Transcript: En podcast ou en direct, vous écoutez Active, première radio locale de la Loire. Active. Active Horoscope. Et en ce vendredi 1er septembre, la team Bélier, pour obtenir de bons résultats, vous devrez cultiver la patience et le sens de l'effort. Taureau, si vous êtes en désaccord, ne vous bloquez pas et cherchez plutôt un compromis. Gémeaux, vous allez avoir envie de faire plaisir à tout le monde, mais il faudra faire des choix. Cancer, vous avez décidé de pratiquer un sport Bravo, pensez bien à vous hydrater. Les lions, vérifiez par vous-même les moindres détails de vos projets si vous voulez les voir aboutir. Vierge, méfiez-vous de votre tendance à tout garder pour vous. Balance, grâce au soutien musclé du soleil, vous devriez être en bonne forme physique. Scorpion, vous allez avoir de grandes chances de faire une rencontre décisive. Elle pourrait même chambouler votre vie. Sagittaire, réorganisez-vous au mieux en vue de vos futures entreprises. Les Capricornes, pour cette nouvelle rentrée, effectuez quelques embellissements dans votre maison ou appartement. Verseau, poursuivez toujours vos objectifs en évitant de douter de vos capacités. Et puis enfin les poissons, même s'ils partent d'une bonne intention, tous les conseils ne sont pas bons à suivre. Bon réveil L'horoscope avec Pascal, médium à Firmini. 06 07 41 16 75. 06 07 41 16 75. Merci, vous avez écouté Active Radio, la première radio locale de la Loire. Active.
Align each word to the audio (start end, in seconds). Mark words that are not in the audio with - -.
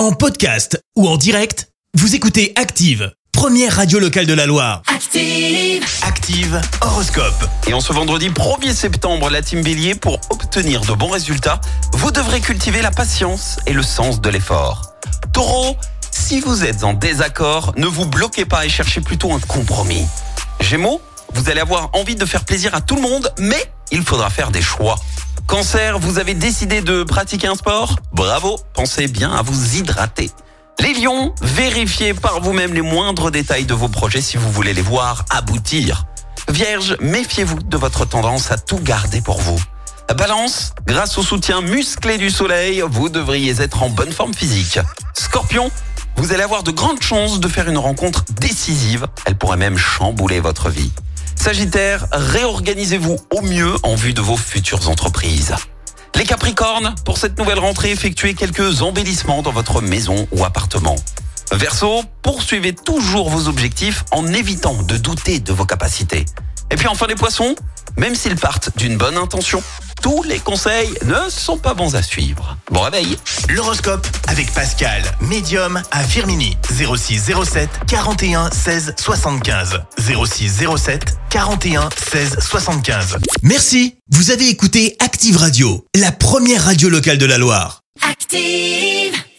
En 0.00 0.12
podcast 0.12 0.82
ou 0.96 1.06
en 1.06 1.18
direct, 1.18 1.68
vous 1.92 2.14
écoutez 2.14 2.54
Active, 2.56 3.12
première 3.32 3.76
radio 3.76 3.98
locale 3.98 4.24
de 4.24 4.32
la 4.32 4.46
Loire. 4.46 4.80
Active. 4.86 5.84
Active 6.00 6.58
Horoscope. 6.80 7.44
Et 7.66 7.74
en 7.74 7.80
ce 7.82 7.92
vendredi 7.92 8.30
1er 8.30 8.72
septembre, 8.72 9.28
la 9.28 9.42
team 9.42 9.60
Bélier, 9.60 9.94
pour 9.94 10.18
obtenir 10.30 10.80
de 10.80 10.94
bons 10.94 11.10
résultats, 11.10 11.60
vous 11.92 12.10
devrez 12.12 12.40
cultiver 12.40 12.80
la 12.80 12.90
patience 12.90 13.58
et 13.66 13.74
le 13.74 13.82
sens 13.82 14.22
de 14.22 14.30
l'effort. 14.30 14.94
Taureau, 15.34 15.76
si 16.10 16.40
vous 16.40 16.64
êtes 16.64 16.82
en 16.82 16.94
désaccord, 16.94 17.74
ne 17.76 17.86
vous 17.86 18.06
bloquez 18.06 18.46
pas 18.46 18.64
et 18.64 18.70
cherchez 18.70 19.02
plutôt 19.02 19.34
un 19.34 19.40
compromis. 19.40 20.06
Gémeaux, 20.60 21.02
vous 21.34 21.50
allez 21.50 21.60
avoir 21.60 21.90
envie 21.92 22.14
de 22.14 22.24
faire 22.24 22.46
plaisir 22.46 22.74
à 22.74 22.80
tout 22.80 22.96
le 22.96 23.02
monde, 23.02 23.30
mais 23.38 23.70
il 23.92 24.00
faudra 24.02 24.30
faire 24.30 24.50
des 24.50 24.62
choix. 24.62 24.96
Cancer, 25.46 25.98
vous 25.98 26.18
avez 26.18 26.34
décidé 26.34 26.80
de 26.80 27.02
pratiquer 27.02 27.48
un 27.48 27.54
sport 27.54 27.96
Bravo, 28.12 28.58
pensez 28.74 29.08
bien 29.08 29.32
à 29.32 29.42
vous 29.42 29.76
hydrater. 29.76 30.30
Les 30.78 30.94
lions, 30.94 31.34
vérifiez 31.42 32.14
par 32.14 32.40
vous-même 32.40 32.72
les 32.72 32.82
moindres 32.82 33.30
détails 33.30 33.64
de 33.64 33.74
vos 33.74 33.88
projets 33.88 34.20
si 34.20 34.36
vous 34.36 34.50
voulez 34.50 34.72
les 34.72 34.82
voir 34.82 35.24
aboutir. 35.30 36.06
Vierge, 36.48 36.96
méfiez-vous 37.00 37.62
de 37.62 37.76
votre 37.76 38.04
tendance 38.04 38.50
à 38.50 38.56
tout 38.56 38.78
garder 38.78 39.20
pour 39.20 39.40
vous. 39.40 39.60
Balance, 40.16 40.74
grâce 40.86 41.16
au 41.18 41.22
soutien 41.22 41.60
musclé 41.60 42.18
du 42.18 42.30
soleil, 42.30 42.82
vous 42.88 43.08
devriez 43.08 43.60
être 43.60 43.82
en 43.82 43.90
bonne 43.90 44.12
forme 44.12 44.34
physique. 44.34 44.80
Scorpion, 45.14 45.70
vous 46.16 46.32
allez 46.32 46.42
avoir 46.42 46.62
de 46.62 46.70
grandes 46.70 47.02
chances 47.02 47.40
de 47.40 47.48
faire 47.48 47.68
une 47.68 47.78
rencontre 47.78 48.24
décisive. 48.40 49.06
Elle 49.24 49.36
pourrait 49.36 49.56
même 49.56 49.78
chambouler 49.78 50.40
votre 50.40 50.68
vie. 50.68 50.90
Sagittaire, 51.40 52.06
réorganisez-vous 52.12 53.16
au 53.30 53.40
mieux 53.40 53.74
en 53.82 53.94
vue 53.94 54.12
de 54.12 54.20
vos 54.20 54.36
futures 54.36 54.90
entreprises. 54.90 55.54
Les 56.14 56.24
Capricornes, 56.24 56.94
pour 57.06 57.16
cette 57.16 57.38
nouvelle 57.38 57.58
rentrée, 57.58 57.92
effectuez 57.92 58.34
quelques 58.34 58.82
embellissements 58.82 59.40
dans 59.40 59.50
votre 59.50 59.80
maison 59.80 60.28
ou 60.32 60.44
appartement. 60.44 60.96
Verseau, 61.50 62.02
poursuivez 62.20 62.74
toujours 62.74 63.30
vos 63.30 63.48
objectifs 63.48 64.04
en 64.10 64.26
évitant 64.26 64.82
de 64.82 64.98
douter 64.98 65.40
de 65.40 65.54
vos 65.54 65.64
capacités. 65.64 66.26
Et 66.70 66.76
puis 66.76 66.88
enfin 66.88 67.06
les 67.06 67.14
poissons, 67.14 67.54
même 67.96 68.14
s'ils 68.14 68.36
partent 68.36 68.76
d'une 68.76 68.98
bonne 68.98 69.16
intention, 69.16 69.62
tous 70.00 70.22
les 70.22 70.38
conseils 70.38 70.90
ne 71.04 71.28
sont 71.28 71.58
pas 71.58 71.74
bons 71.74 71.94
à 71.94 72.02
suivre. 72.02 72.56
Bon 72.70 72.80
réveil 72.80 73.18
L'horoscope 73.48 74.06
avec 74.28 74.52
Pascal, 74.52 75.02
médium 75.20 75.82
à 75.90 76.02
Firmini. 76.02 76.56
06 76.70 77.32
07 77.44 77.68
41 77.86 78.50
16 78.50 78.94
75. 78.98 79.80
06 79.98 80.64
07 80.76 81.16
41 81.30 81.88
16 82.10 82.38
75. 82.40 83.18
Merci, 83.42 83.96
vous 84.10 84.30
avez 84.30 84.48
écouté 84.48 84.96
Active 85.00 85.36
Radio, 85.36 85.84
la 85.94 86.12
première 86.12 86.64
radio 86.64 86.88
locale 86.88 87.18
de 87.18 87.26
la 87.26 87.38
Loire. 87.38 87.82
Active. 88.08 89.20